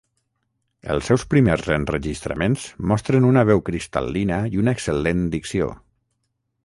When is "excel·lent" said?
4.79-5.23